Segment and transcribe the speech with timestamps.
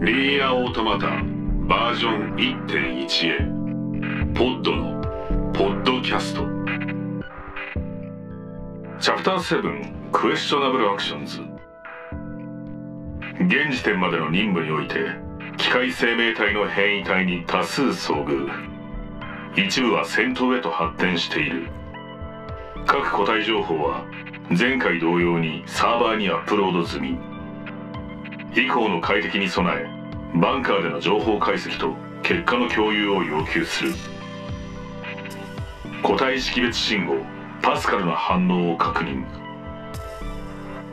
[0.00, 1.06] リーアオートマタ
[1.68, 2.34] バージョン
[2.66, 3.38] 1.1へ。
[4.34, 5.00] ポッドの
[5.52, 6.42] ポッドキャスト。
[8.98, 11.40] チャプター7クエスチョナブルアクションズ。
[13.44, 15.12] 現時点までの任務において
[15.58, 18.50] 機械生命体の変異体に多数遭遇。
[19.56, 21.68] 一部は戦闘へと発展している。
[22.84, 24.04] 各個体情報は
[24.50, 27.33] 前回同様にサーバーにアップロード済み。
[28.56, 33.92] 以降の快適に備えバンカーでの情報解析と結果の共有を要求する。
[36.02, 37.16] 個体識別信号
[37.62, 39.24] パスカルの反応を確認。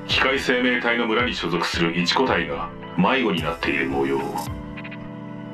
[0.08, 4.20] 機械生命体の村に所属する一個体が迷子になっている模様。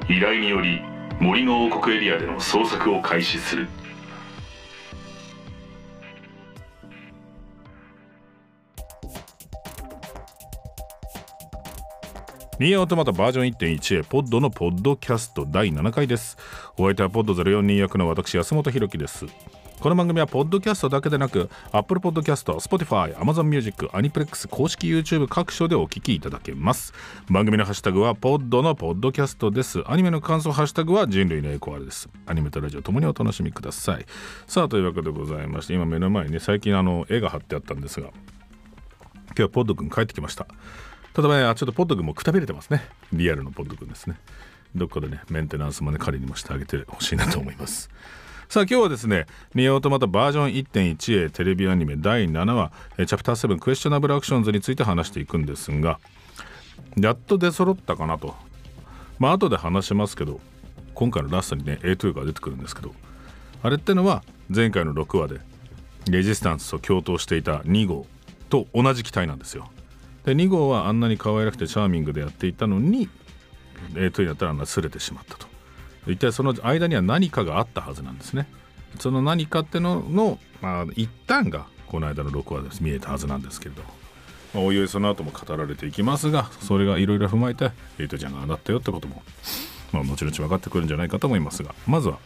[0.09, 0.81] 依頼により
[1.19, 3.67] 森の王国エリアでの捜索を開始する。
[12.59, 16.37] ニーアオートマタバージョン1.1へポッドのポッドキャスト第7回です。
[16.75, 19.27] お相手はポッド042役の私安本博樹です。
[19.79, 26.95] この番組はポッドキャストだけでなく Apple Podcast、Spotify、Amazon Music、アニプレックス公式 YouTube 各所でお聞きいただけます。
[27.29, 29.83] 番組のハッシュタグはポッドのポッドキャストです。
[29.85, 32.09] アニメの感想ハッシュタグは人類のエコアルです。
[32.25, 34.05] アニメとラジオともにお楽しみください。
[34.47, 40.47] さあというわけでございまして今目の前にね最近あの絵が貼ってあったんですが今日はポッド君帰ってきました。
[41.17, 42.83] ただねちょっとポッド君もくたびれてますね。
[43.11, 44.17] リアルのポッド君ですね。
[44.75, 47.89] どっかでねメンテナンスもね仮にもしてあげてほしいなと思います。
[48.49, 55.99] さあ今日はですねニオートマタバージョン1.1へテレビアニメ第7話チャプター7クエスチョナブルアクションズについて話していくんですが
[56.97, 58.35] やっと出揃ったかなと。
[59.17, 60.39] まあ後で話しますけど
[60.93, 62.93] 今回のラストにね A2 が出てくるんですけど
[63.63, 64.23] あれってのは
[64.53, 65.41] 前回の6話で
[66.11, 68.05] レジスタンスと共闘していた2号
[68.49, 69.71] と同じ機体なんですよ。
[70.27, 73.07] で2号はあんなに可愛らくてチャーミングでやっていたのに
[73.93, 75.47] A2 になったらあんなすれてしまったと。
[76.05, 78.45] 一体その間には何かがあったはずなんですね。
[78.99, 83.83] その何かってのの、まあ、一旦がこの間の6話で見えたはずなんですけれど、
[84.53, 89.21] まあ、おいおいその後も語られていきますがそれがいろいろ踏まえてエイトちゃんがああなったよってことも、
[89.93, 91.73] まあ、後々分かってくるんじゃないかと思いますが。
[91.85, 92.19] まずは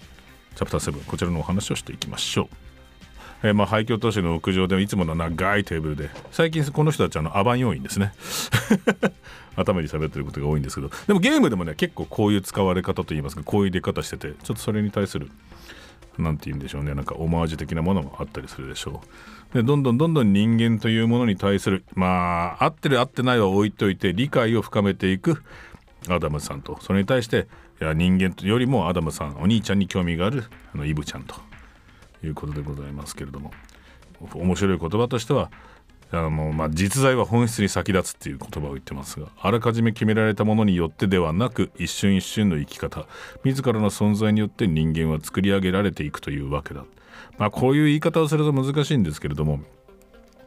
[0.55, 2.70] チャプター7こちらのお話をしていきましょう。
[3.43, 8.13] えー、まあ廃墟都市の屋上でいつもの長いテーブルで最近この人たちあのアバン要員ですね。
[9.55, 10.89] 頭に喋ってることが多いんですけど。
[11.07, 15.29] でもゲームでもね結構こういう使われ方といいますかこういう出方しててちょっとそれに対する
[16.17, 16.93] 何て言うんでしょうね。
[16.93, 19.01] なんかオマージュ的なものもあったりするでしょ
[19.53, 19.55] う。
[19.55, 25.43] でどんどんどんどん人間というものに対するまあ合ってる合ってないは置いといて理解を深めていく
[26.07, 26.77] アダムさんと。
[26.81, 27.47] それに対して
[27.81, 31.35] いや人間よりもアダムさんお兄ちゃんに興味があるあのイブちゃんと。
[32.23, 33.51] いうことでございますけれども
[34.33, 35.51] 面白い言葉としては
[36.11, 43.05] あの、まあ、実在は本質に先立つっていう言葉を言ってますがあらかじめ決められたものによってではなく一瞬一瞬の生き方
[43.43, 46.83] 自らの存在によって人間は作り上げられていくというわけだ、
[47.37, 49.61] まあ、こういう言い方をすると難しいんですけれども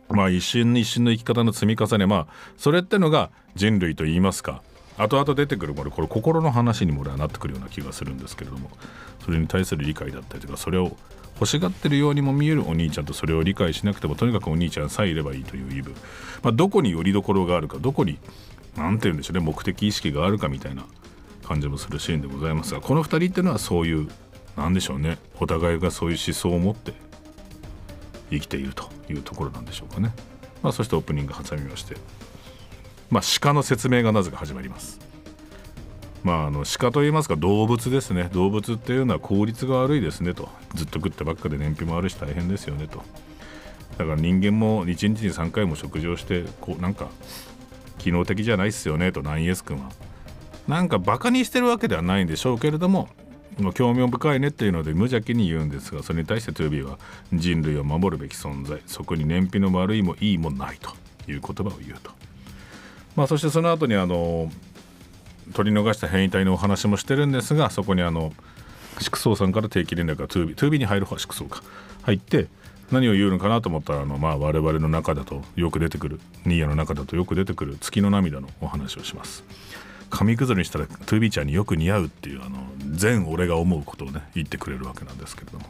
[0.08, 2.26] まあ一瞬一瞬の生き方の積み重ねまあ
[2.58, 4.62] それってのが人類と言いますか
[4.98, 8.70] 後々出てくるものこれ心の話にも俺はなってくるような気がするんですけれども
[9.24, 10.96] それに対する理解だったりとかそれを
[11.34, 15.94] 欲しがってるようにも見えるお兄ちゃんとそれを理解しなくてもとにかくお兄ちゃんさえいればいいという言い分、
[16.42, 18.18] まあ、どこによりどころがあるかどこに
[18.76, 20.84] 何て言うんでしょうね目的意識があるかみたいな
[21.44, 24.08] 感じもするシーンでございますがこの2人っていうのはそういう
[24.56, 26.94] 何でしょうねお互いがそういう思想を持って
[28.30, 30.12] 生きているというところなんでしょうかね、
[30.62, 31.96] まあ、そしてオープニング挟みまして
[33.10, 35.03] まあ鹿の説明がなぜか始まります。
[36.24, 38.30] まあ、あの鹿といいますか動物ですね。
[38.32, 40.48] 動物っていうのは効率が悪いですねと。
[40.74, 43.02] ずっと食ってばっかで燃費もあるし大変ですよねと。
[43.98, 47.08] だから人間も1日に3回も食事をしてこうなんか
[47.98, 49.22] 機能的じゃないっすよねと。
[49.22, 49.90] ナインエス君は。
[50.66, 53.10] なんかバカにしてるわけではないんでしょうけれども
[53.74, 56.98] 興味深いねっていうので無邪気に言うんですがそれに対してトゥービーは
[57.34, 58.80] 人類を守るべき存在。
[58.86, 60.90] そこに燃費の悪いもいいもないと
[61.30, 62.10] いう言葉を言うと。
[63.14, 64.50] まあそしてその後にあの
[65.54, 68.32] 取り逃した変異体のお話もしてるんですがそこにあの
[69.00, 71.62] 粛宗さんから定期連絡が 2B, 2B に入る粛宗か。
[72.02, 72.48] 入って
[72.90, 79.44] 何を言うのかなと思ったらあの、まあ、我々の中だとよく出てくるニーヤの中だとよく出てくる月の涙のお話をします。
[80.10, 82.58] 紙くずにしたら 2B ちゃんによく似合うっていうあの
[82.92, 85.64] 全俺が思うことをね言ってくれるわけなんですけれども。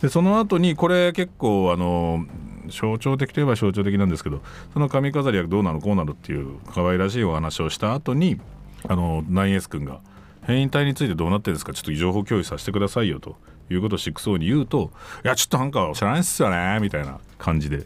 [0.00, 2.24] でその後にこれ結構あの
[2.70, 4.42] 象徴的といえば象徴的なんですけど
[4.72, 8.40] その髪飾りはどうなのこうなのっていう可愛らしいお話をした後に
[8.86, 10.00] あの 9S 君が
[10.42, 13.36] 変異体についてどうなってるんですかちょっと情報共有させてくださいよと
[13.70, 14.90] いうことをシックスに言うと
[15.24, 17.84] いやちょっとなんか知らないっすよねみたいな感じで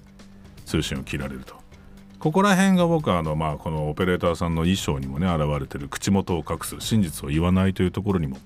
[0.64, 1.60] 通信を切られると。
[2.22, 8.36] ここら辺が僕はあの、まあ、このオペレーターさんの衣装にもね現れてる口元を隠す真実を言わないというところにも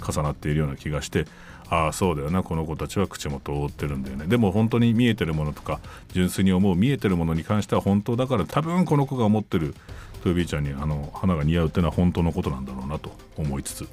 [0.00, 1.26] 重なっているような気がして
[1.68, 5.80] ああそうだよなこの子たちは口元を覆ってるんだよねでも本当に見えてるものとか
[6.12, 9.74] 純粋に思う見えてるものに関しては本当だから多分この子が思ってる
[10.20, 13.88] トゥービーちゃんにあの花が似合うっていうのは本当のことなんだろうなと思いつつ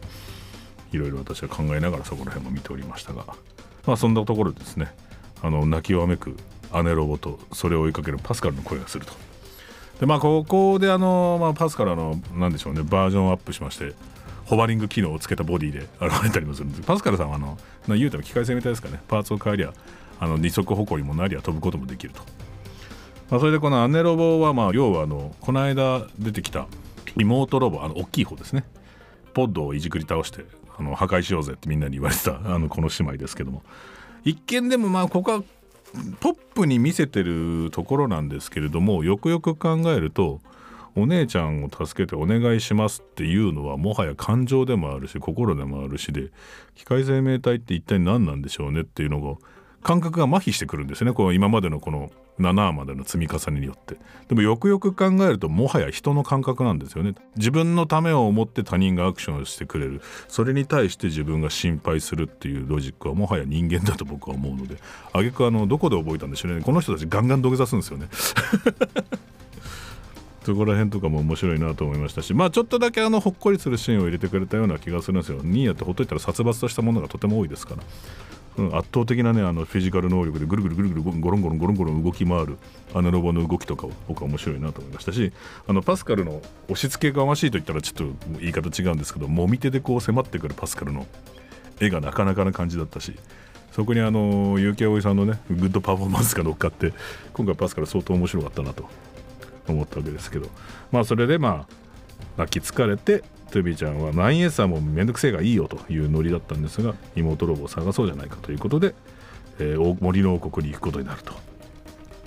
[0.91, 3.25] いろいろ私は考えながらそこら辺も見ておりましたが
[3.85, 4.93] まあそんなところですね。
[5.41, 6.35] あの泣きわめく
[6.83, 9.13] 姉ロボとそれを追いかけるパスカルの声がすると。
[9.99, 13.93] でまあここであの、まあ、パスカルのなんでしょうねバージョンアップしまして
[14.45, 16.81] ホバリング機能をつけたボディで 現れたりもするんです。
[16.81, 17.57] パスカルさんはあの
[17.87, 19.01] 言うても機械性みたいですかね。
[19.07, 19.73] パーツを変えりゃ
[20.19, 22.21] あの二足歩行にもなりゃ飛ぶこともできると、
[23.29, 26.67] まあ、それでこのアネロボはまあ要はあのこの間出てきた
[27.17, 28.63] 妹ロボあの大きい方ですね。
[29.33, 30.45] ポッドをいじくり倒して
[30.77, 33.63] あの破壊しようぜってみんなに言われてた あのこの姉妹ですけども。
[34.23, 35.43] 一見でもまあここは
[36.19, 40.41] ポップに見せてるところなんですけれどもよくよく考えると
[40.95, 46.31] お姉ちゃんを助けてお願いしますっていうのはもはや感情でもあるし心でもあるしで
[46.75, 49.37] 機械生命体って一体何なんでしょうねっていうのが
[49.87, 51.13] 感覚が麻痺してくるんですね。
[51.13, 52.11] この今までのこの
[52.41, 53.95] 7話までの積み重ねによって。
[54.27, 57.15] でもよくよく考えるともはや人の感覚なんですよね。
[57.37, 60.01] 自分のためを思って他人がアクションをしてくれる。
[60.27, 64.75] それに対して自分が心配するっていうロジックはもはや人間だと僕は思うので。
[65.13, 66.61] 挙句あのどこで覚えたんでしょうね。
[66.61, 68.09] この人たちガンガン土下座するんですよね。
[70.43, 72.33] そこら辺とかも面白いなと思いましたし。
[72.33, 75.39] まあちょっとだけあのほっこりするシーンを入れてくれたような気がするんですよ。
[75.43, 77.83] ニーヤってほっといたら殺伐としたものがとても多いですから。
[78.57, 82.57] うん、圧倒的なねあのフィジカル能力でぐるぐるぐるぐるゴロンゴロンゴロンゴロン動き回る
[82.93, 85.31] アナロボの動きとかを僕は面白いなと思いましたし
[85.67, 88.05] あのパスカルの押し付けがましいと言ったらちょっと
[88.39, 91.05] 言い方違うんですけどもみ手でこう迫ってくるパスカルの
[91.79, 93.13] 絵がなかなかな感じだったし
[93.71, 96.93] そこにあの結城葵さんのねグッドパフォーマンスが乗っかって
[97.33, 98.89] 今回パスカル相当面白かったなと
[99.67, 100.47] 思ったわけですけど
[100.91, 108.93] まあそれでまあ泣き疲れてトゥビちゃんは 9S はもめんどくせえがいいよというノリだったんですが妹ロボを探そうじゃないかということで、
[109.59, 111.33] えー、森の王国に行くことになると。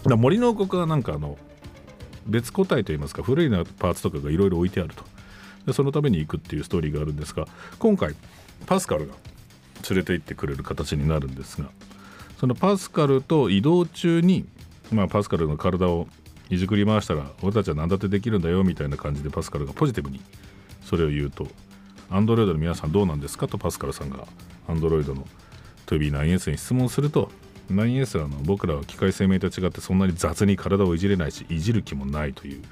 [0.08, 1.36] だ森の王国はなんかあの
[2.26, 5.04] 別個体といいますか古いなパーツとかがいろいろ置いてあると。
[5.66, 7.46] でそのために行くっていうストーリーがあるんですが
[7.78, 8.14] 今回
[8.66, 9.14] パスカルが
[9.88, 11.68] 連れて行ってくれる形になるんですが
[12.38, 14.46] そのパスカルと移動中に、
[14.90, 16.08] まあ、パスカルの体を
[16.48, 20.20] いじくり回したら俺たちは何だってできるんだよみたいな感じでパスカルがポジティブに
[20.90, 21.46] それを言うと
[22.10, 23.46] アンドロイドの皆さんどうなんですか？
[23.46, 24.26] とパスカルさんが
[24.66, 25.24] アンドロイドの
[25.86, 27.30] 2B9S に質問すると
[27.70, 32.62] 9S はの僕らは機械生命と違ってそんなに雑に体をいじれないしいじる気もないという、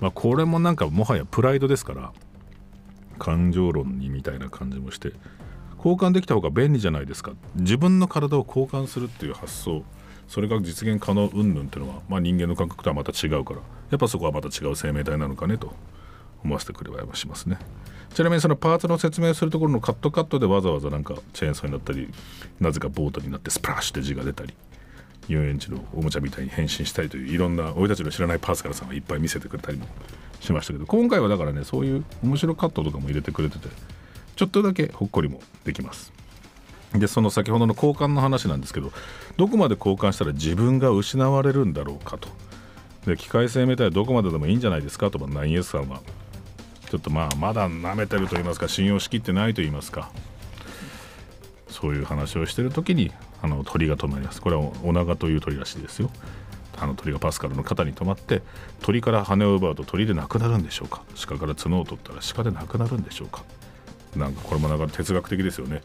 [0.00, 2.12] まあ、これもなんかもはやプライドですから
[3.18, 5.12] 感情論にみたいな感じもして
[5.78, 7.32] 交換できた方が便利じゃないですか。
[7.54, 9.82] 自分の体を交換するっていう発想
[10.28, 13.60] それが実現可能云々っていうのは、まあ、人間の感覚とはまた違うから
[13.90, 15.72] やっぱそこはまた違う生命体なのかねと。
[16.46, 17.58] 思わせてくればしますね。
[18.14, 22.08] ちなみにそのパーツの説明するところのカットカットでわざわざなんかチェーンソーになったり
[22.60, 24.54] なぜかボートになってスプラッシュって字が出たり
[25.28, 29.86] 遊園地のおもちゃみたいに変身したりといういろんな俺たちの知らないパーツからさんがいっぱい見せてくれたりも
[30.40, 33.68] しましたけど今回はだからねそういう面白カットとかも入れてくれてて
[34.36, 36.12] ちょっとだけほっこりもできます。
[36.94, 38.92] でその先ほどの交換の話なんですけど
[39.36, 42.28] どこまで交換したら自分が失われるんだろうかと。
[43.04, 50.10] で機械生命体はどこまででもいいんじゃないですかと 9S さんはょっとまあまだ舐めてると言いますか信用しきってないと言いますか。
[51.68, 53.12] そういう話をしてる時に
[53.42, 54.40] あの鳥が止まります。
[54.40, 56.10] これはオナガという鳥らしいですよ。
[56.78, 58.42] あの鳥がパスカルの肩に止まって
[58.80, 61.02] 鳥から羽を奪うと鳥でなくなるんでしょうか。
[61.26, 63.44] 鹿から角を取ったら鹿でなくなるんでしょうか。
[64.14, 65.82] なんかこれもなか哲学的ですよね。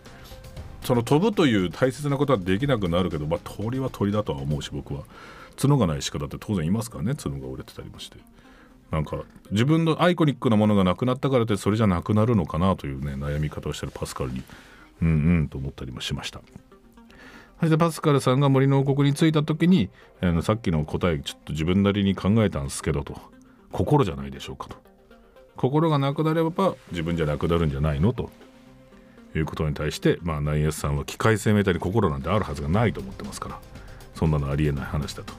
[0.84, 5.04] その飛ぶという大切なことはできなくなるけど、まあ、鳥は鳥だとは思うし僕は。
[5.62, 8.18] 角がない鹿だって当然いますからね角が折れてたりもして。
[8.92, 14.44] なんか自分のアイコニックなものがなくなったからってそれじゃなくなるのかなというね悩み方をしてるパスカルに。
[15.02, 16.42] うんうんと思ったりもしました。
[17.60, 19.90] そしてパスカルさんが森の王国に着いた時に
[20.22, 23.20] あのさっきの答えちょっと自分なりに考えたんですけどと。
[23.72, 24.76] 心じゃないでしょうかと。
[25.56, 28.30] 心がなくなれば自分じゃなくなるんじゃないのと。
[29.34, 33.60] いうことに対して、まあ、ナイエスさんは機械生命体に心なんてあるはずがないと思ってますから。
[34.14, 35.34] そんなのありえない話だと。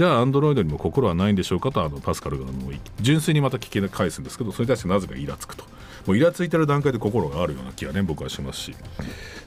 [0.00, 5.64] じゃあアンドロイドにも心はないんでしょうかとあのパスカルがあの純粋にまた聞き返すんですけどそれに対してなぜかイラつくと
[6.06, 8.74] もうイラついてる段階で心があるような気がね僕はしますし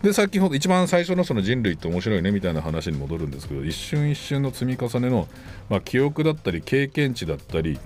[0.04, 5.28] で先ほど一番最初のその人類って面白いねみたいな話に戻るんですけど一瞬一瞬の積み重ねの、
[5.72, 7.80] まあ、記憶だったり経験値だったり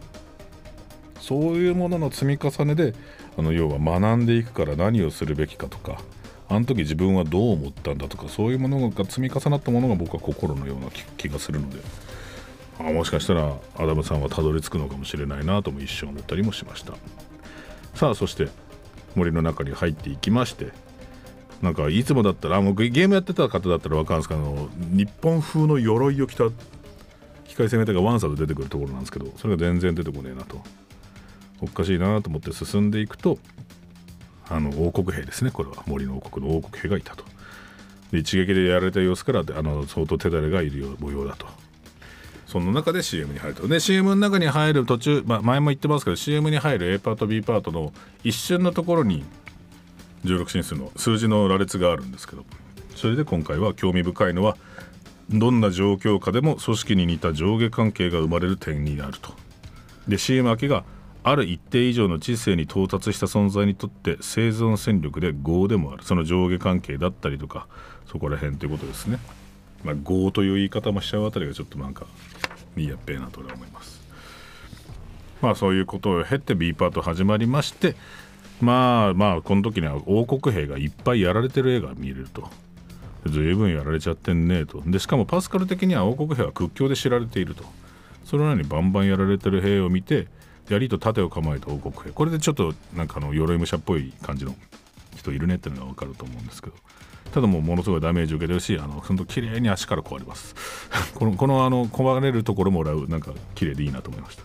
[1.21, 2.95] そういうものの積み重ねで
[3.37, 6.01] あの要は学んでいくから何をするべきかとか
[6.49, 11.77] あの時自分はどう思ったんだとかそういうものが積み重なったものが僕は心のような気がするので。
[12.79, 16.93] あもしかしたらアダムさんはたどり着くのかもしれないなとも一瞬思ったりもしました。
[17.95, 18.49] さあそして
[19.15, 20.71] 森の中に入っていきまして
[21.63, 26.43] なんかいつもだったらもうゲームやってた方だったら分かるんですけど日本風の鎧を着た
[27.47, 30.61] 機械生命体がワンサーで出てくるところなんですけどそれが全然出てこねえなと。
[31.59, 33.39] おかしいなと思って進んでいくと
[34.47, 35.49] あの王国兵ですね。
[35.49, 35.83] これは。
[35.87, 37.25] 森の王国の王国兵がいたと。
[38.11, 41.47] で一撃でやられた様子からあの相当手だれがいる模様だと。
[42.47, 43.67] その中で CM に入ると。
[43.67, 49.25] で CM の中に入る途中、まあ、前も言ってますけど CM に入る A パート B パートの一瞬のところに
[50.25, 52.45] 16進数の数字の羅列があるんですけど。
[52.97, 54.57] それで今回は興味深いのは
[55.29, 59.33] どんな状況下でも組織に似た上下関係が生まれる点になると。
[60.07, 60.83] で CM 明けが
[61.23, 66.03] ある一定以上の知性に到達した存在にとって生存戦力で業でもある。
[66.03, 67.67] その上下関係だったりとか
[68.07, 69.19] そこら辺ということですね。
[69.83, 72.05] まあ、業という言い方もしちゃうあたりがちょっとなんか
[72.75, 74.01] いいやっべえなとは思います。
[75.41, 77.95] まあそういうことを経て B パート始まりまして
[78.59, 82.49] まあまあこの時には王国兵がいっぱいやられてる絵が見れると。
[83.25, 84.81] 随分やられちゃってんねえと。
[84.85, 87.63] でしかもパスカル的には王国兵は屈強で知られていると。
[88.25, 90.27] それなのにバンバンやられてる兵を見て
[90.69, 94.53] 槍と盾を構えた王国兵これでちょっとなんかあの鎧武者っぽい感じの
[95.31, 96.75] 人いるねっていうのが分かると思うんですけど
[97.31, 100.55] ただもうものすごいダメージ受けてるしあの本当綺麗に足から壊れます。
[101.13, 104.43] このこのあの壊れるところもらうなんか綺麗でいいなと思いました。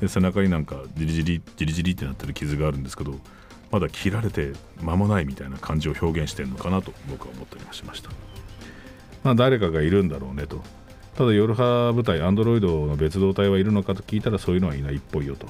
[0.00, 3.18] で背中になんかじりじりじりじりってなってる傷があるんですけど
[3.70, 8.10] まだ切られて間もないみたいな感じを表現してるのかなと僕は思ったりもしました。
[9.24, 10.62] まあ誰かがいるんだろうねと。
[11.16, 15.46] ただ夜派部隊アンドロイドの別動隊はいるのかと聞いたらそういうのはいないっぽいよと。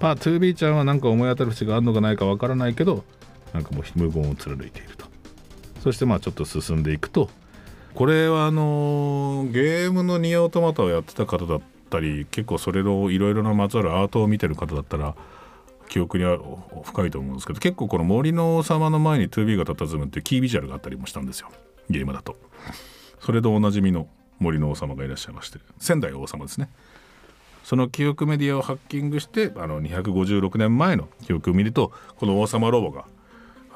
[0.00, 3.04] まあ 2B ちゃんは何か思い当たる節があるのかないかわからないけど
[3.52, 5.06] なんかもう無言を貫いていると。
[5.80, 7.30] そしてまあちょっと進んでいくと。
[7.94, 15.14] これはあの、ゲームのニアオトマタをやってた方だったり結構それのいろいろなまつわるアートを見てる方だったら
[15.88, 16.38] 記憶には
[16.82, 21.50] 深いと思うんですけど結構この森の王様の前に 2B が佇むっていうキービジュアルがあったりもしたんですよ。
[21.88, 22.36] ゲームだと。
[23.20, 25.58] それとおなじみの森の王様がいらっしゃいまして。
[25.78, 26.68] 仙台王様ですね。
[27.62, 33.06] その記憶メディアをハッキングしてあの256年前の記憶を見るとこの王様ロボが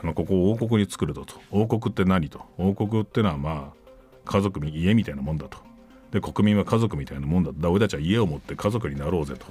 [0.03, 1.35] あのここを王国に作るとと。
[1.51, 2.41] 王国って何と。
[2.59, 3.91] 王国ってのはまあ
[4.25, 5.59] 家族家みたいなもんだと。
[6.11, 7.69] で国民は家族みたいなもんだ。
[7.69, 9.47] 俺たちは家を持って家族になろうぜと。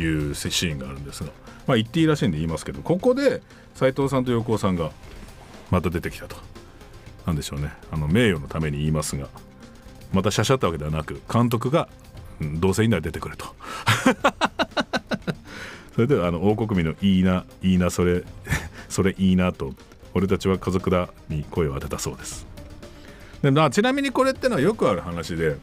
[0.00, 1.30] いうシーンがあるんですが。
[1.66, 3.42] まあ言っていいらしいんで言いますけどここで
[3.74, 4.90] 斎藤さんと横尾さんが
[5.70, 6.36] また出てきたと。
[7.26, 7.72] なんでしょうね。
[7.90, 9.28] あの名誉のために言いますが。
[10.12, 11.88] またしゃしゃったわけではなく監督が、
[12.40, 13.46] うん、どうせいいなら出てくれと。
[15.94, 18.24] それではあの王国民のいいないいなそれ。
[18.92, 19.72] それいいなと。
[20.14, 22.46] 俺たちは家族だに声を当てたそうです。
[23.42, 25.56] で、まあ、ちなみにこれってのはよくある話で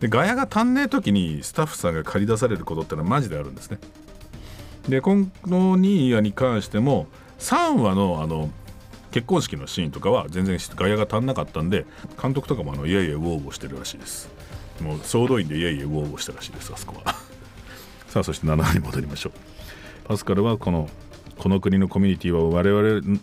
[0.00, 3.78] でガヤが足んねえ時にスタッフさんが借り出されることってのはマジであるんですね。
[4.88, 7.06] でこのニーヤに関しても
[7.38, 8.50] 3話のあの
[9.10, 11.84] 結婚式のシーンとかは全然ガヤが足んなかったんで
[12.20, 14.30] 監督とかもあのいやいやウォーウォーしてるらしいです。
[14.80, 17.14] もう総動員でいやいやウォーウォーしたらしいですあそこは。
[18.08, 20.08] さあそして7話に戻りましょう。
[20.08, 20.88] パスカルはこの
[21.40, 23.18] この国のコミュニティは我々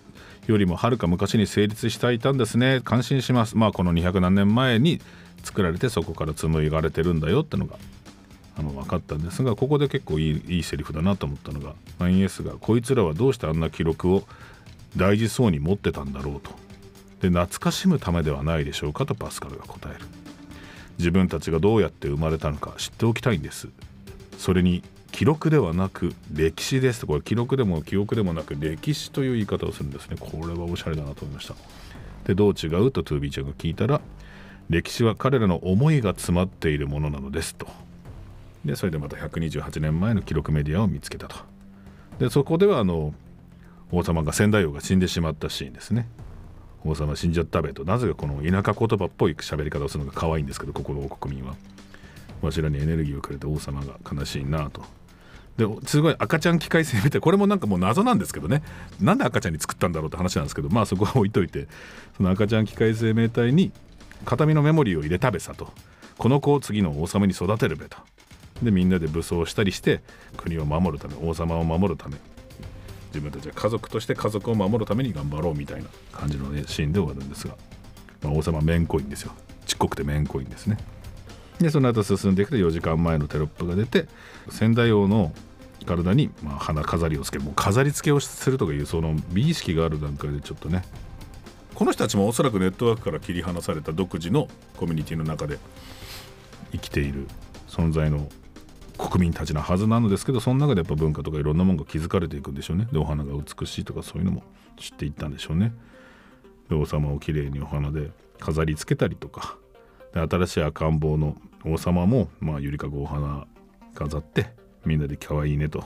[0.47, 2.81] よりもはるか昔に成立していたんですね。
[2.83, 3.55] 感心します。
[3.55, 4.99] まあこの200何年前に
[5.43, 7.77] 作られてそこから紡いがれてるんだよってのが
[8.57, 14.23] あの分かったんですがここで結構いいいいセリフだなと思ったのが 9S がこいつらはどうしてあんな記録を
[14.95, 16.49] 大事そうに持ってたんだろうと。
[17.21, 19.99] で懐かしむためではないでしょうかとパスカルが答える。
[20.97, 23.67] 自分たちがどうやって生まれたのか知っておきたいんです。
[24.39, 24.81] それに
[25.17, 27.01] 記録ではなく歴史です。
[27.01, 30.15] とこれ記録でも記憶でもなく歴史という言い方をするんですね。
[30.19, 31.55] これはおしゃれだなと思いました。
[32.25, 32.91] でどう違う？
[32.91, 33.99] と 2B ちゃんが聞いたら
[34.69, 37.65] 歴史は彼らの思いが詰まっているものなのですと。
[38.63, 41.35] でそれでまた128年前の記録メディアを見つけたと。
[42.19, 43.15] でそこではあの
[43.91, 46.07] 王様が仙台王が死んでしまったシーンですね。
[46.85, 47.85] 王様死んじゃったべと。
[47.85, 51.55] なぜかこの田舎言葉っぽい喋り方をするのが可愛いんですけどここの国民は。
[52.43, 54.83] わしらにエネルギーをくれた王様が悲しいなと。
[55.57, 58.61] ですごい赤ちゃん機械生命体これもなんかもう謎なんですけどね。
[59.01, 61.67] なんで赤ちゃんに作ったんだろうって話なんですけどまあそこは置いといて
[62.15, 63.71] その赤ちゃん機械生命体に
[64.25, 65.71] 形見のメモリーを入れたべさと。
[66.17, 67.97] この子を次の王様に育てるべと。
[68.61, 70.01] でみんなで武装したりして
[70.35, 72.17] 国を守るため王様を守るため
[73.09, 77.55] 自分たちは家族として家族を守るために頑張ろうみたいな感じの、ね、シーンで終わるんですが、
[78.23, 79.31] まあ、王様めんこいんですよ。
[79.65, 80.77] ちっこくてめんこいんですね。
[81.59, 84.07] でその後進んでいくと4時間前のテロップが出て
[84.49, 85.33] 仙台王の
[85.85, 90.83] 体にまあ花飾りをつけるもう飾り付けをするとかいうその美意識がある段階でちょっとね。
[91.73, 94.47] この人たちもおそらくネットワークから切り離された独自の
[94.77, 95.59] コミュニティの中で
[96.71, 97.27] 生きている
[97.67, 98.27] 存在の
[98.97, 102.87] 国民たちのはずなのですけどその中でやっぱ文化とかいろんなものが築かれていくんでしょうね。
[102.91, 104.41] でお花が美しいとかそういうのも
[104.79, 105.71] 知っていったんでしょうね。
[106.67, 108.09] で王様をきれいにお花で
[108.39, 109.57] 飾り付けたりとか
[110.15, 113.45] で新しい赤ん坊の王様も、まあ、ゆりかごお花
[113.95, 114.51] 飾って
[114.85, 115.83] みんなで可愛いねと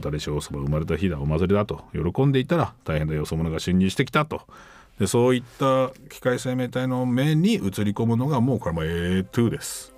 [0.00, 4.42] 新しい王様生まれた日だお祭りだと喜んでいたら大変なよそ者が侵入してきたと。
[4.98, 7.60] でそういった機械生命体の目に映り
[7.92, 9.92] 込むのがもうこれも A2 です。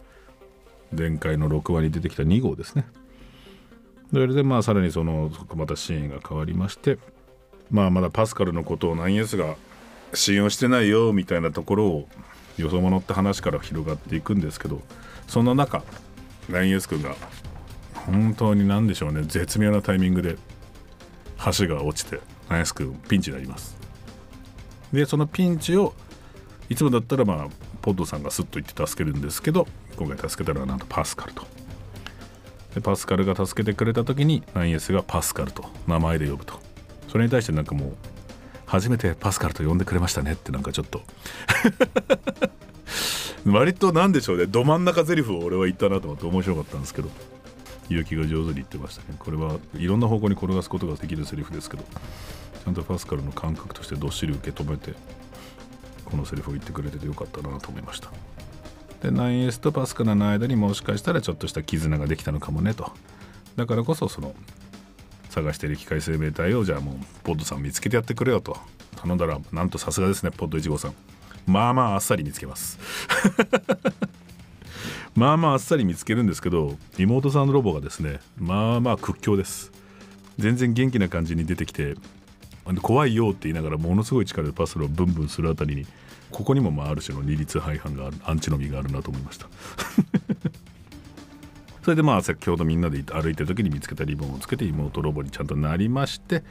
[0.96, 2.84] 前回の6話に出てきた2号ですね。
[4.12, 6.98] それでまあさらにそのまたシーンが変わりまして
[7.70, 9.54] まあまだパスカルのことをナインエスが
[10.14, 12.08] 信用してないよみたいなところを
[12.56, 14.82] よそ者って話から広がっていくんですけど
[15.30, 15.84] その中
[16.48, 17.14] ナインエス君が
[17.94, 20.36] 本当に何でしょうね絶妙なタイミングで
[21.56, 22.18] 橋が落ちて
[22.48, 23.78] ナインエス君ピンチになります。
[24.92, 25.94] でそのピンチを
[26.68, 27.48] いつもだったらまあ
[27.80, 31.46] ポッドさんがスッと言って助けるんですけど今回助けたのはなんとパスカルと。
[32.74, 36.58] でパスカルが助けてくれた時にナインエスがパスカルと名前で呼ぶと。
[37.06, 37.92] それに対してなんかもう
[38.66, 41.02] 初めてパスカルと呼んでくれましたねってなんかちょっと。
[43.46, 44.46] 割となんでしょうね。
[44.46, 47.08] ど真ん中ゼリフを俺は言ったなと思って面白かったんですけど。
[47.88, 49.16] 勇気が上手に言ってましたね。
[49.18, 51.82] これはいろんな方向に転がすことができるセリフですけど。
[51.82, 54.92] ちゃんとパスカルの感覚としてどっしり受け止めて
[56.04, 58.10] このセリフを言ってくれててよかったなと思いました。
[59.02, 62.92] で 9S とパスカルの間にもしかしたらちょっとした絆ができたのかもねと。
[63.56, 64.34] だからこそその
[65.30, 66.94] 探してる機械生命体をじゃあもう
[67.24, 68.58] ポッドさん見つけてやってくれよと。
[68.96, 70.94] 頼んだらなんとさすがですねポッド1号さん。
[71.50, 72.78] まあまああっさり見つけます。
[75.16, 79.72] まあまああっさり見つけるんですけど妹さんのロボがですねまあまあ屈強です。
[80.38, 81.96] 全然元気な感じに出てきて
[82.82, 85.86] 怖いよって言いながらものすごい力でパスルをブンブンするあたりに
[86.30, 89.48] ここにもまあある種の二律背反があるアンチノミがあるなと思いました。
[91.82, 96.44] それでまあ先ほどみんなで歩いてる時に見つけたリボンをつけて妹ロボにちゃんとなりまして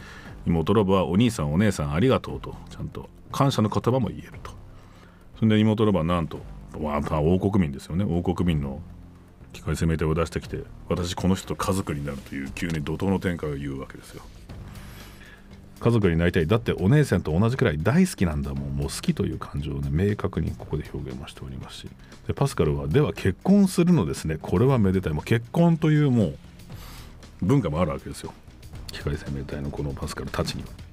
[0.46, 4.59] 妹ロボはお兄さんお姉さんありがとうとちゃんと感謝の言葉も言えると。
[5.39, 6.41] それで妹ロボはなんと、
[6.78, 8.04] まあ、王国民ですよね。
[8.04, 8.82] 王国民の
[9.54, 14.21] 機械生命体を出してきて私この人と家族になるという急に怒涛の展開を言うわけですよ。
[15.80, 16.45] 家族になりたい。
[16.45, 18.75] だってお姉さんと同じくらい大好きなんだもん。
[18.75, 21.89] もう好きという感情をね明確にここで表現もしておりますし。
[22.28, 24.38] でパスカルはでは結婚するのですね。
[24.41, 25.13] これはめでたい。
[25.13, 26.36] もう結婚というもう
[27.41, 28.34] 文化もあるわけですよ。
[28.91, 30.88] 機械生命体のこのパスカルたちには。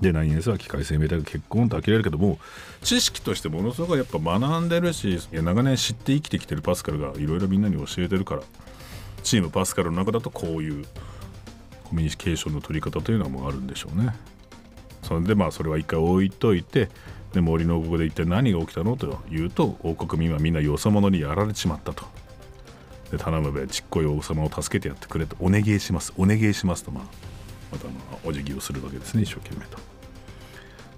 [0.00, 2.38] で 9S は機械生命体が結婚と呆れるけども
[2.82, 8.42] 知識としてものすごくやっぱ学んでるし長年知って生きてきてるパスカルがいろいろみんなに教えてるから
[9.22, 10.84] チームパスカルの中だとこういう
[11.84, 14.14] コミュニケーションの取り方というのはもうあるんでしょうね。
[15.02, 16.88] それでまあそれは一回置いといて
[17.32, 22.04] で森の王国で一体何が起きたのというと王国民はみんなよそ者にやられちまったと。
[23.10, 27.04] で頼むべちっこい王様を助けてやってくれとお願いしますお願いしますとまあ
[27.70, 29.78] またまあお辞儀をするわけですね一生懸命と。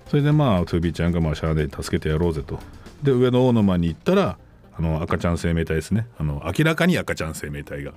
[0.08, 2.58] それでまあトゥービーちゃんがまあシャアで助けてやろうぜと。
[3.02, 4.38] で上の王の間に行ったら
[4.76, 6.08] あの赤ちゃん生命体ですね。
[6.18, 7.92] あの明らかに赤ちゃん生命体が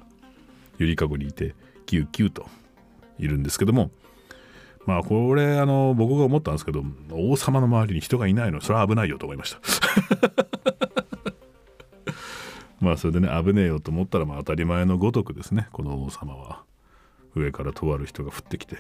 [0.78, 1.56] ゆりかごにいて
[1.86, 2.46] キューキューと
[3.20, 3.92] いるんですけども。
[4.86, 8.62] まあこれあの僕が思ったんですけど王様の周りに人がいないの。
[8.62, 9.60] それは危ないよと思いました。
[12.82, 16.64] まあそれでね危ねえよと思ったらまあ当たり前のごとくですねこの王様は。
[17.36, 18.78] 上からとある人が降ってきて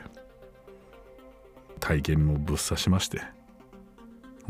[1.79, 3.21] 大剣をぶっ刺しまして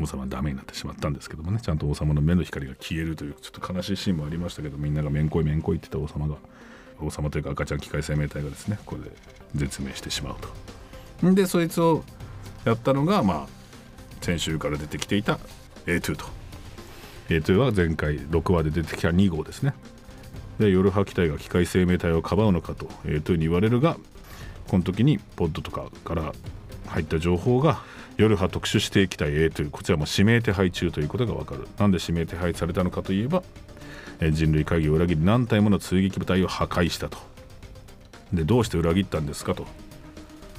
[0.00, 1.60] 王様はダメになってしまったんですけどもね。
[1.62, 6.36] ちゃんと王様の目の光が消えるというちょっと悲しいシーンもありましたけどみんながめんこいめんこいって言った王様が
[7.00, 9.10] 王様というか赤ちゃん機械生命体がですねこれで
[9.54, 10.36] 絶命してしまう
[11.20, 11.32] と。
[11.32, 12.04] でそいつを
[12.64, 13.48] やったのがまあ
[14.20, 15.38] 先週から出てきていた
[15.86, 16.24] A2 と。
[17.28, 19.74] A2 は前回6話で出てきた2号ですね。
[20.58, 23.96] で夜波機体が機械生命体をかばうのかと A2 に言われるが
[24.68, 26.32] この時にポッドとかから
[26.86, 27.82] 入った情報が
[28.16, 31.66] 夜波特殊指定機体 A2 こちらも指名手配中ということが分かる。
[31.78, 33.42] なんで指名手配されたのかといえば
[34.20, 37.18] え人類会議を裏切り何体もの追撃部隊を破壊したと。
[38.32, 39.66] でどうして裏切ったんですかと。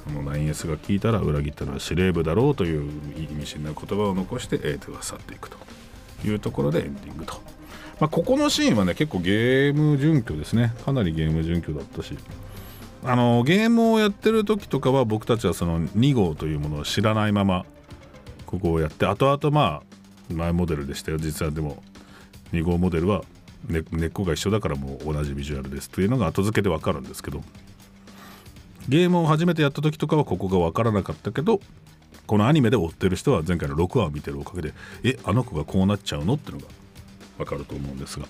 [0.06, 5.58] この 9S が聞いたら裏切ったのは司令部だろうという意味深な言葉を残して A2 は去っていくと
[6.24, 7.42] いうところでエンディングと、
[8.00, 10.74] まあ、ここのシーンはね結構ゲーム準拠ですね。
[10.86, 12.18] かなりゲーム準拠だったし。
[13.04, 17.66] あのゲームをやってる時とかは僕たちはその2号というものを知らないまま
[18.48, 19.84] ここをやって後々ま
[20.30, 21.18] あ前モデルでしたよ。
[21.18, 21.84] 実はでも
[22.52, 23.24] 2号モデルは
[23.68, 25.90] 根っこが一緒だからもう同じビジュアルです。
[25.90, 27.42] というのが後付けで分かるんですけど。
[28.88, 31.60] ゲームを初めてやった時とかはここが分からなかったけど
[32.28, 36.36] このアニメで追ってる人は前回の6話を見てるおかげでえあの子がこうなっちゃうの？
[36.36, 36.66] ってのが
[37.38, 38.26] 分かると思うんですが。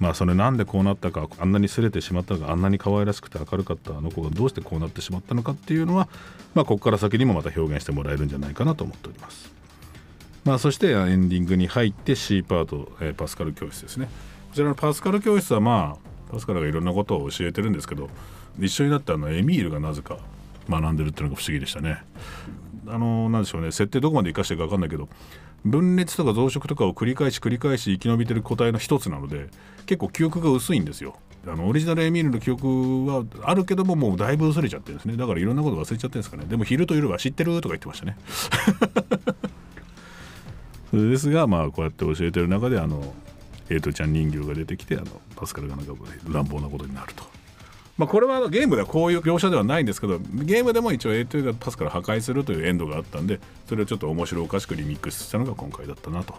[0.00, 6.08] まあそれなんでこうなったかあんなにすれてしまったのかあんなに可愛らしくて明るかったあの子がどうしてこうなってしまったのかっていうのは、
[6.54, 9.52] まあ、ここから先にもまた表現してもらえるんじゃないかなと思っております。
[10.44, 14.08] まあ、そしてエンディングに入って C パート、えー、パスカル教室ですね。
[14.48, 18.08] こちらのパスカル教室はまあパスカルがいろんなことを教えてるんですけど
[18.58, 20.18] 一緒になってあのエミールがなぜか
[20.68, 22.02] 学んでるっていうのが不思議でしたね。
[22.86, 23.70] あのなんでしょうね。
[23.70, 25.08] 設定どこまで生かしてるか分かんないけど
[25.64, 29.48] 分裂とか増殖とかを繰り返し繰り返し生き延びてる個体の一つなので
[29.86, 31.16] 結構記憶が薄いんですよ。
[31.46, 35.16] あのオリジナルエミールの記憶はあるけどももうだいぶ薄れちゃってるんですね。
[35.16, 36.44] だからいろんなこと忘れちゃってるんですかね。
[36.44, 38.16] でも昼と夜は知ってるとか言ってましたね。
[41.10, 43.14] ですがまあこうやって教えてる中であの
[43.70, 45.94] エイトちゃん人形が出てきてあのパスカルがなんか
[46.28, 47.24] 乱暴なことになると。
[48.00, 56.34] まあ、これはゲームではこういう描写ではないんですけどゲームでも一応 A2 がパスカル破壊するというエンドがあったんでそれをちょっと面白おかしくリミックスしたのが今回だったなと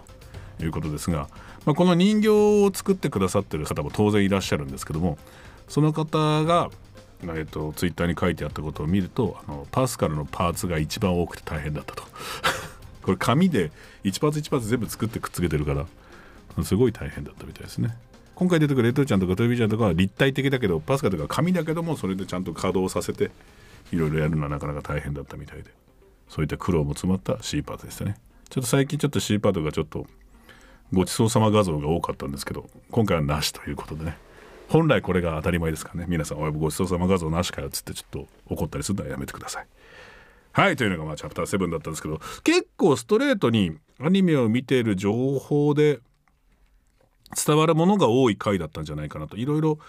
[0.60, 1.30] いうことですが、
[1.68, 5.20] まあ、この人形を作ってくださってる方も当然いらっしゃるんですけども
[5.70, 6.72] その方が、
[7.22, 12.04] えーと、ツイッターに書いてあったことを見るとあのパスカルのパーツが一番多くて大変だったと。
[13.06, 13.72] これ紙で
[14.04, 15.76] 1発1発全部作ってくっつけてるか
[16.56, 17.96] らすごい大変だったみたいですね。
[18.42, 23.30] 今回出てくるレトルちゃんとかトイビちゃんとかは立体的だけどパスカとか紙だけどもそれでちゃんと稼働させて
[23.94, 25.70] いろいろやるのはなかなか大変だったみたいで。
[26.28, 28.18] そういった苦労も詰まった C パートでしたね。
[28.50, 30.08] ちょっと最近ちょっと C パートがちょっと
[30.92, 34.18] ごちそうさま画像が多かったんですけど今回はなしということでね。
[34.70, 36.08] 本来これが当たり前ですからね。
[36.10, 39.68] 皆さんおごちそうさま画像なしかよっつってちょっと怒ったりするのはやめてください。
[40.54, 46.00] はいというのがまあチャプター7だったんですけど結構ストレートにアニメを見ている情報で
[47.36, 49.38] 伝わるものが多い回だったんじゃないかなと。
[49.38, 49.80] いろいろ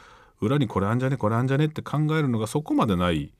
[0.40, 3.32] 裏にこれあんじゃねこれあんじゃねって考えるのがそこまでない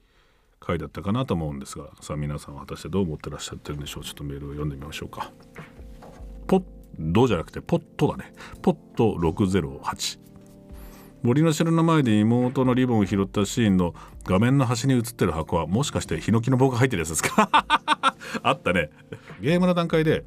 [0.61, 4.05] 回だったかなと思うんですがさあ皆さんは果たしてどう思ってらっしゃってるんでしょう。
[4.05, 5.33] ちょっとメールを読んでみましょうか。
[6.47, 6.63] ポッ
[6.99, 8.33] ドじゃなくてポットだね。
[8.61, 10.19] ポット608
[11.23, 17.49] 森の城の前で妹のリボンを拾ったシーンの画面の端に映ってる箱はもしかしてヒノキの棒が入ってるやつですか？
[18.43, 18.91] あったね。
[19.41, 20.25] ゲームの段階で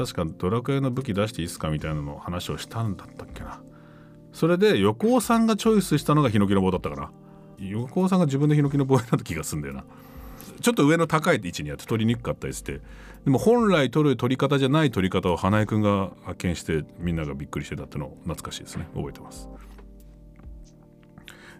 [0.00, 3.60] 確かドラクエの武器出していいっすかみたいなの話をしたんだったっけな。
[4.32, 7.10] それで横尾さんがチョイスしたのがヒノキの棒だったかな。
[7.58, 9.84] 横尾さんが自分でヒノキの棒になった気がすんだよな。
[10.62, 12.80] ちょっと上の高い位置にやって取りにくかったりして。
[13.26, 18.88] でも本来取る取り方じゃない取り方を花江君が発見してみんながびっくりしてたっての懐かしいですね。
[18.94, 19.50] 覚えてます。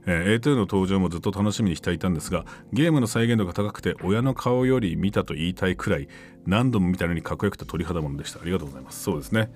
[0.07, 6.09] えー、A2 の登場もずっと楽しみにしていたんですがゲームの再現度が高くて親の顔より見たと言いたいくらい
[6.47, 8.41] 何度も見たのにかっこよくて鳥肌ものでした。
[8.41, 9.03] ありがとうございます。
[9.03, 9.51] そうですね。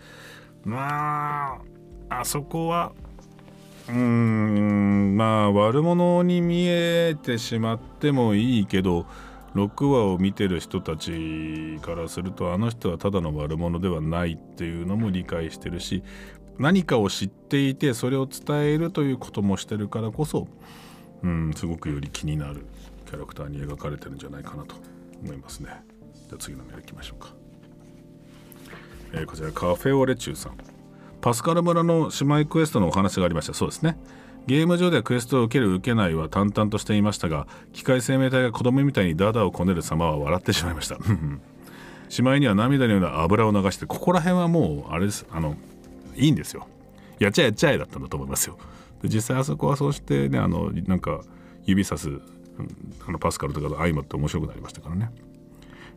[0.64, 1.58] ま
[2.08, 2.92] ああそこは
[3.88, 9.06] うーんまあ悪者に見えてしまってもいいけど
[9.54, 16.02] 6話を見てる人たちからするとあの人はただの悪者ではないっていうのも理解してるし
[16.58, 20.48] 何かを知っていてそれを伝えるということもしてるからこそ、
[21.22, 22.66] うん、すごくより気になる
[23.06, 24.76] キャラクターに描かれてるんじゃないかなと
[25.22, 25.82] 思いますね。
[26.28, 27.34] じゃあ次のメールいきましょうか、
[29.12, 30.52] えー、こちらカフェオレチューさん。
[31.20, 33.54] パスカル村の姉妹クエストのお話がありました。
[33.54, 33.98] そうですね。
[34.46, 40.98] ゲーム上ではクエストを受ける受けないは淡々としていましたが機械生命体が子供みたいにダダをこねる様は笑ってしまいました。
[42.10, 45.26] しまいには涙のような油を流してここら辺はもうあれです。
[45.30, 45.56] あの
[46.16, 46.66] いいんですよ。
[47.18, 48.58] やっちゃえやっちゃえだったんだと思いますよ。
[49.02, 51.20] で実際あそこはそうしてねあのなんか
[51.64, 52.20] 指さす
[53.06, 55.10] あのパスカルとかと相まって面白くなりましたからね、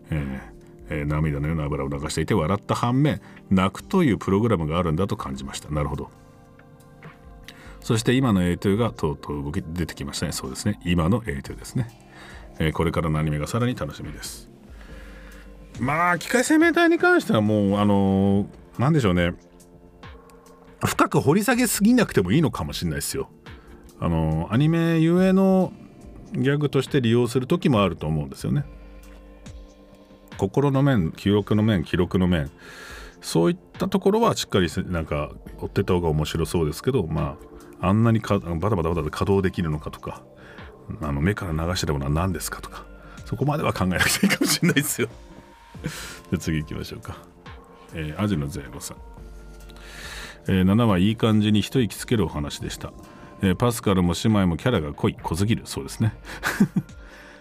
[0.10, 0.58] えー
[0.90, 5.70] えー、涙のような油を流していて笑った反面泣くというプログラムがあるんだと感じました。
[5.70, 6.10] なるほど。
[7.82, 10.32] そして今の A2 がとうとう動き出てきましたね。
[10.32, 10.80] そうですね。
[10.84, 11.88] 今の A2 ですね、
[12.60, 14.50] えー、これからのアニメがさらに楽しみです。
[15.80, 18.48] まあ機械生命体に関してはもうあのー、
[18.80, 19.36] 何でしょうね。
[20.88, 23.30] 深く掘り下げすぎなくてもいいのかもしれないですよ。
[24.00, 25.74] あのアニメゆえの
[26.34, 28.66] ギャグとして利用する時もあると思うんですよね。
[30.38, 32.52] 心の面記憶の面記録の面
[33.22, 37.38] そういったところはしっかりなんか追ってた方が面白そうですけどま
[37.82, 40.24] ああんなにかバタバタバタで稼働できるのかとか
[41.02, 42.86] あの目から流してるものは何ですかとか
[43.26, 45.10] そこまでは考えなくていいかもしれないですよ。
[46.32, 47.18] で次行きましょうか。
[47.94, 48.98] えー、アジのゼーゴさん。
[50.48, 52.94] えー、7話いい感じに一息つけるお話でした、
[53.42, 55.64] えー、パスカルも姉妹もキャラが濃い濃すぎる。
[55.66, 56.14] そうですね。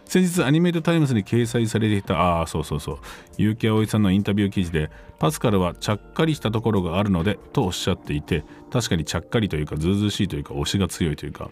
[0.05, 2.99] 先日アニメイトタイムズに掲載されていたああそうそうそう。
[3.39, 4.89] 悠木碧さんのインタビュー記事で
[5.19, 11.51] パスカルはちゃっかりしたところがあるのでとおっしゃっていて確かにちゃっかりというかずうずしいというか押しが強いというか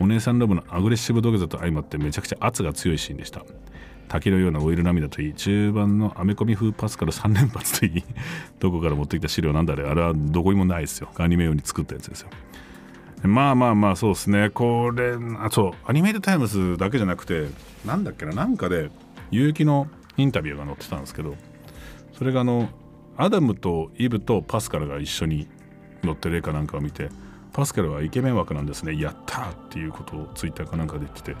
[0.00, 3.42] お姉さんラブのアグレッシブ土下座と相まってめちゃくちゃ圧が強いシーンでした。
[4.08, 8.04] 滝のようなオイル涙といい中盤のアメコミ風パスカル3連発といい。
[8.58, 9.84] どこから持ってきた資料なんだあれ。
[9.84, 11.08] あれはどこにもないですよ。
[11.16, 12.30] アニメ用に作ったやつですよ。
[13.22, 14.50] まあまあまあそうですね。
[14.50, 17.48] これあそうアニメイトタイムズだけじゃなくて
[17.86, 18.90] なんだっけななんかで
[19.30, 21.34] 悠木のインタビューが載ってたんですけど
[22.12, 22.68] それがあの
[23.16, 25.48] アダムとイブとパスカルが一緒に
[26.02, 27.08] 載ってる絵かなんかを見て
[27.52, 29.00] パスカルはイケメン枠なんですね。
[29.00, 31.36] やったっていうことをツイッターかなんかで言ってて。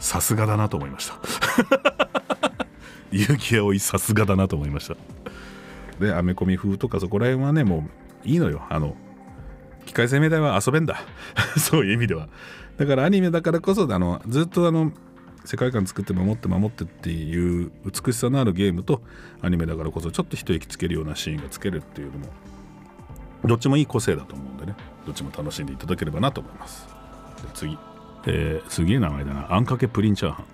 [0.00, 1.18] さすがだなと思いました。
[3.10, 4.96] 結城葵さすがだなと思いました。
[6.00, 7.88] でアメコミ風とかそこら辺はねも
[8.24, 8.62] ういいのよ。
[8.68, 8.94] あの
[9.86, 11.00] 機械生命体は遊べんだ。
[11.58, 12.28] そういう意味では。
[12.76, 14.92] だからアニメだからこそあのずっとあの
[15.44, 19.00] 世界観作って守って守ってっていう美しさのあるゲームと
[19.42, 22.26] アニメだからこそちょっと一息つけるようなシーンがつけるっていうのも
[23.44, 24.74] どっちもいい個性だと思うんでね。
[25.06, 26.88] どっちも楽しんでいただければなと思います。
[27.54, 27.78] 次。
[28.26, 29.54] えー、すげえ名前だな。
[29.54, 30.44] あんかけプリンチャーハン。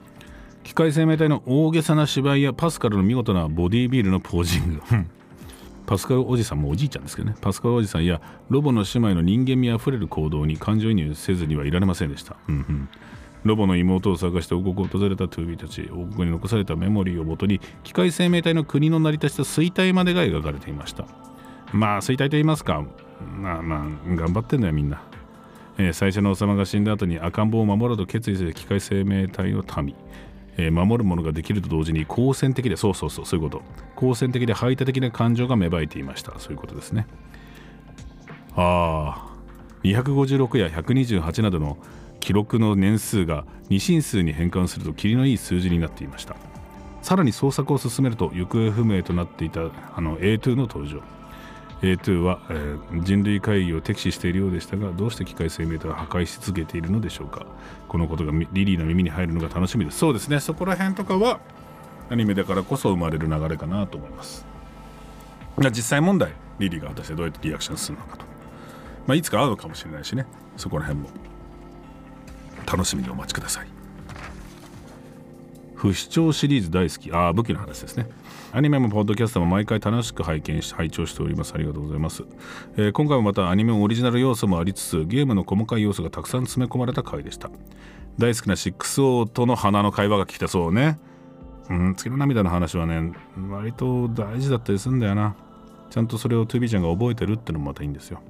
[0.63, 4.83] 機械生命体の大げさな芝居やパスカルの見事なボディービルのポージング。
[5.87, 7.37] パスカルおじさんもおじいちゃんですけどね。
[7.41, 12.89] パスカルおじさんやロボの姉妹の人間味あふれる行動に感情移入せずにはいられませんでした、うんうん。
[13.45, 21.05] ロボの妹を探して王国を訪れたトゥービーたち王国に残されたメモリーをもとに機械生命体の国の成り立ちと衰退までが描かれていました。
[21.73, 22.85] まあ衰退と言いますか。
[23.41, 25.03] まあまあ頑張ってんだよみんな、
[25.79, 29.95] えー、最初の王様が死んだ後に赤ん坊を守ろうと決意する機械生命体の民。
[30.59, 33.63] えー、守るものができると同時に好戦的でそうそうそうそういうこと。
[33.97, 36.39] 好戦的で排他的な感情が芽生えていました。
[36.39, 37.07] そういうことですね。
[38.55, 39.33] ああ
[39.85, 41.79] 256や128などの
[42.21, 46.37] 記録の年数が二進数に変換すると霧のいい数字になっていました。
[47.01, 49.63] さらに捜索を進めると行方不明となっていた
[49.95, 51.01] あの A2 の登場。
[51.83, 57.45] A2 は、えー、人類会議を敵視しているようでしたがどうして機械生命体を破壊し続けているのでしょうか？
[57.89, 59.99] このことがリリーの耳に入るのが楽しみです。
[59.99, 60.41] そうですね。
[60.41, 61.41] そこら辺とかは
[62.09, 64.47] アニメだからこそ生まれる流れかなと思います。
[65.59, 68.25] 実際問題リリーが果たしてどうやってリアクションするのかと、
[69.07, 70.25] まあ、いつか会うのかもしれないしね。
[70.57, 71.11] そこら辺も
[72.65, 73.67] 楽しみにお待ちください。
[75.75, 77.13] 不死鳥シリーズ大好き。
[77.13, 78.07] ああ武器の話ですね。
[78.55, 81.55] アニメもポッドキャストも毎回楽しく拝見し拝聴しております。
[81.55, 82.23] ありがとうございます、
[82.77, 87.51] えー、今回もまたアニメオリジナル要素もありつつゲームの細かい要素がたくさん詰め込まれた回でした。
[88.19, 90.99] 大好きな 6O との花の会話が聞きたそうね。
[91.71, 93.13] うん月の涙の話はね
[93.49, 95.35] 割と大事だったりするんだよな。
[95.89, 98.21] ちゃんとそれを 2B ちゃんが覚えてるってのもまたいいんですよ、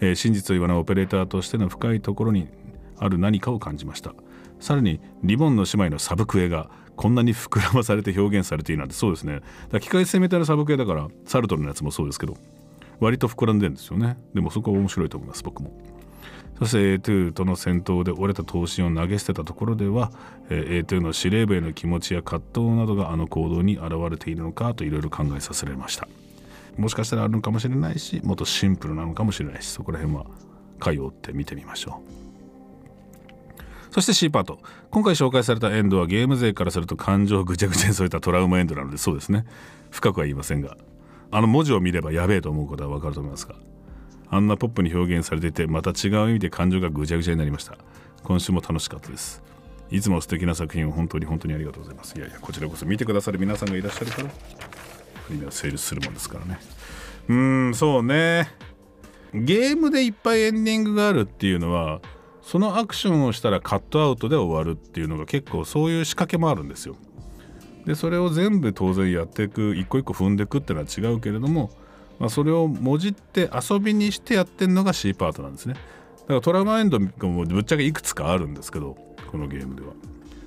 [0.00, 2.48] えー、真実を言わないオペレーターとしての深いところに
[2.98, 4.12] ある何かを感じました。
[4.60, 9.40] さらにリボンの姉妹のサブクエがこんなに膨らまされて表現されているなんてそうですね。
[9.70, 12.36] だ機械生命体のサブクエだからサルトルのやつもそうですけど
[13.00, 14.18] 割と膨らんでるんですよね。
[14.34, 15.72] でもそこは面白いと思います僕も。
[16.58, 20.10] そして A2 との戦闘で折れた闘神を投げ捨てたところでは
[20.48, 26.08] A2 の司令部への気持ちや葛藤などがあの行動に現れているのかといろいろ考えさせられました。
[26.78, 30.26] もしかしたらあるのかもしれないしもっとシンプルなのかもしれないしそこら辺は
[30.78, 32.25] 回を追って見てみましょう。
[33.96, 34.58] そして C パート。
[34.90, 39.46] 今回紹介されたエンドはゲーム勢からすると感情をぐちゃぐちゃに添えたトラウマエンドなのでそうですね。
[39.90, 40.76] 深くは言いませんが。
[41.30, 43.54] あの文字を見ればやべえと思うことはわかると思いますが。
[44.28, 47.78] あんなポップに表現されていてまた違う意味で感情がぐちゃぐちゃになりました。
[48.22, 49.42] 今週も楽しかったです。
[49.90, 52.18] いつも素敵な作品を本当に本当にありがとうございます。
[52.18, 56.60] いやいやこちらこそ見てくださる皆さんがいらっしゃるからアニメは成立するもんですからね。
[57.28, 58.50] うんそうね。
[59.32, 62.02] ゲームでいっぱいエンディングがあるっていうのは
[62.46, 66.94] そのアクションをしたらカットアウトで終わるっていうのが結構そういう仕掛けもあるんですよ。
[67.86, 71.72] でそれを全部当然やっていく一個一個踏んでいくっていうのは違うけれども、
[72.20, 75.74] まあ、それをもじって遊びにしてやってるのが C パートなんですね。
[75.74, 75.80] だ
[76.28, 78.96] からトラウマエンドがもぶっちゃけいくつかあるんですけど
[79.28, 79.88] このゲームでは。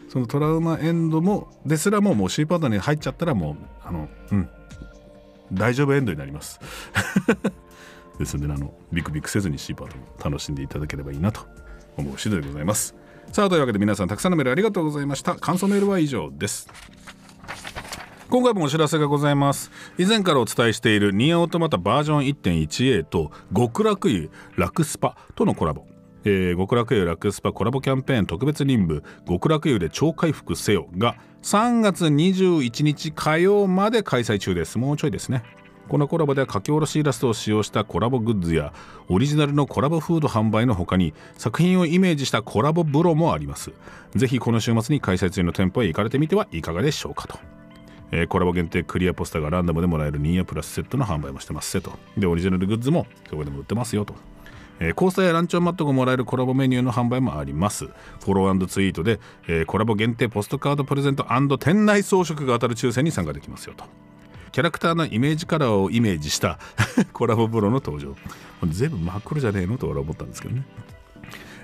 [0.07, 4.49] そのトラウマエンドもですらももう C パートに入っちゃったらもうあのうん
[5.51, 6.61] 大丈夫エンドになります。
[8.17, 11.41] ですのであのビクビクせずに C パートも楽しんでいただければいいなと
[11.97, 12.95] 思う次第でございます。
[13.31, 15.35] さあというわけで皆さんたくさんのメールありがとうございました。
[15.35, 16.67] 感想メールは以上です。
[18.29, 19.71] 今回もお知らせがございます。
[19.97, 25.85] 以前からお伝えしているニアオートマタバージョン 1.1a と極楽湯ラクスパとのコラボ。
[26.25, 34.77] えー、極楽湯ラクスパコラボキャンペーン特別任務極楽湯で超回復せよが3月21日火曜まで開催中です。
[34.77, 35.43] もうちょいですね。
[35.89, 38.73] このコラボでは書き下ろしイラストを使用したコラボグッズや
[39.09, 43.71] オリジナルのコラボフード販売の他に作品をイメージしたコラボ風呂もあります。
[44.15, 47.39] ぜひこの週末に開催中の店舗へ行かれてみてはいかがでしょうかと。
[48.11, 51.91] えー、コラボ限定クリアポスターがランダムでもらえるニーヤプラスセットの販売もしてますと。
[52.17, 54.13] でオリジナルグッズもそこでも売ってますよと。
[54.79, 57.85] えー、コースターやランチョンマットがもらえるコラボメニューの販売もあります。
[57.85, 61.25] フォローツイートで、えー、コラボ限定ポストカードプレゼント
[61.57, 63.85] 店内装飾が当たる抽選に参加できますよと。
[64.51, 66.59] キャラクターのイメージカラーをイメージした
[67.13, 68.15] コラボ風呂の登場。
[68.67, 70.63] 全部真っ黒じゃねえのと俺は思ったんですけどね。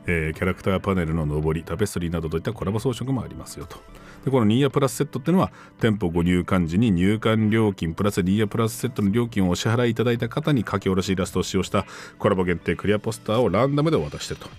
[0.08, 3.78] えーキャラクターパネルの上りタペストリーなどといったコラボ装飾もありますよと。
[4.24, 11.86] でこのニーヤプラスセットっていうのは店舗ご入館時に入館料金プラスニーヤプラスセットの料金をお支払いいただいた方に書き下ろしイラストを使用した
[12.20, 14.50] コラボ限定クリアポスターをランダムでお渡ししてると。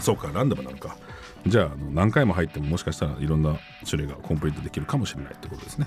[0.00, 0.96] そうかランダムなのか。
[1.46, 3.58] じゃああの何回も入ってももしかしたらいろんな
[3.88, 5.86] 種類がコンプリートできるかもしれないってことですね。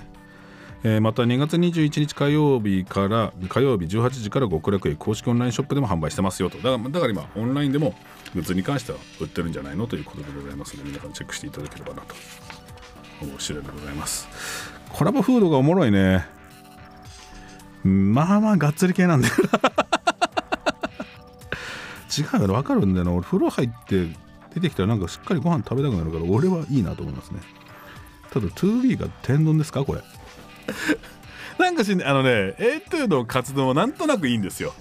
[0.84, 6.58] えーまた2月21日火曜日から火曜日18時から極楽へ公式オンラインショップでも販売してますよと。
[6.58, 7.94] だからだから今オンラインでも
[8.34, 12.14] グッズに関しては売ってるんじゃないのということでございますので皆さんチェックしていただければなと。
[13.20, 14.28] 思う次第でございます。
[14.92, 16.24] コラボフードがおもろいね。
[17.82, 19.34] まあまあがっつり系なんだよ
[22.18, 23.12] 違うよ分かるんだよな。
[23.12, 24.06] 俺風呂入って
[24.54, 27.40] 出てきたらなんかしっかりご飯食べたくなるから俺はいいなと思いますね。
[28.30, 30.02] ただ 2B が天丼ですかこれ。
[31.58, 34.74] なんかしんあのね A2 の活動はなんとなくいいんですよ。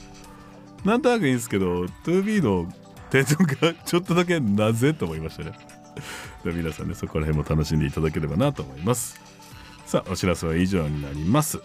[0.85, 2.71] なんとなくいいんですけど 2B の
[3.09, 5.53] 天丼がちょっとだけなぜと思いましたね。
[6.43, 9.19] 皆さんねそこら辺も楽しんでいただければなと思います。
[9.85, 11.59] さあお知らせは以上になります、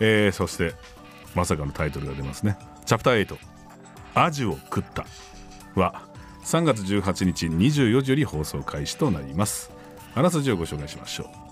[0.00, 0.74] えーそして
[1.34, 2.58] まさかのタイトルが出ますね。
[2.84, 3.36] チャプター8
[4.14, 5.06] 「アジを食った」
[5.74, 6.02] は
[6.44, 9.70] 3月18日24時より放送開始となります。
[10.14, 11.47] あらすじをご紹介しましょう。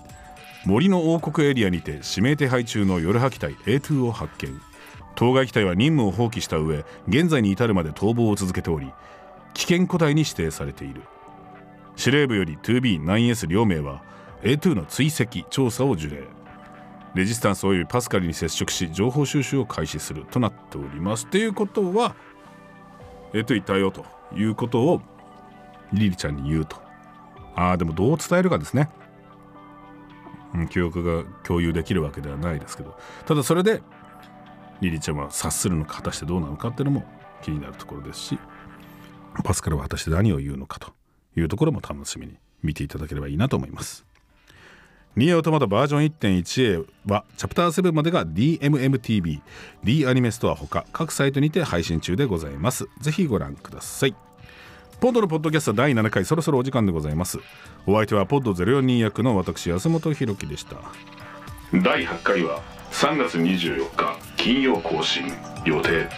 [0.67, 4.59] 森の王国エリアにて指名手配中の夜破機隊 A2 を発見。
[5.15, 8.91] 当該機隊は任務を放棄した上現在に至るまで逃亡を続けており
[9.53, 11.03] 危険個体に指定されている。
[11.95, 14.03] 司令部より 2B9S 両名は
[14.41, 16.27] A2 の追跡調査を受令。
[17.15, 21.27] レジスタンスおよびパスカルに接触し情報収集を開始するとなっております。
[21.27, 22.13] ということは
[23.31, 25.01] A2 いたよということを
[25.93, 26.75] リリちゃんに言うと。
[27.55, 28.89] ああでもどう伝えるかですね。
[30.65, 33.81] 記憶が共有できるわけではないですけどただそれで
[34.81, 37.05] リリちゃんは察するのか果たしてどうなのかっていうのも
[37.41, 38.39] 気になるところですし
[39.43, 40.91] パスカルは果たして何を言うのかと
[41.35, 44.05] いうところも楽しみに見ていただければいいなと思います。
[45.15, 49.41] ニーアオトマトバージョン 1.1A はチャプター7までが DMMTV、
[49.83, 52.87] D アニメストアほか各サイトにて配信中でございます。
[52.99, 54.26] ぜひご覧ください。
[54.99, 57.37] ポッドのポッドキャスト第7回そろそろお時間でございます。
[57.85, 60.77] お相手はポッド042役の私安本博樹でした。
[61.71, 65.25] 第8回は3月24日金曜更新
[65.65, 66.09] 予定